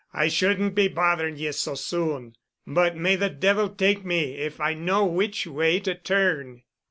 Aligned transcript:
"I 0.13 0.29
shouldn't 0.29 0.73
be 0.73 0.87
bothering 0.87 1.37
ye 1.37 1.51
so 1.51 1.75
soon, 1.75 2.35
but 2.65 2.97
may 2.97 3.15
the 3.15 3.29
devil 3.29 3.69
take 3.69 4.03
me 4.03 4.33
if 4.39 4.59
I 4.59 4.73
know 4.73 5.05
which 5.05 5.45
way 5.45 5.79
to 5.81 5.93
turn." 5.93 6.63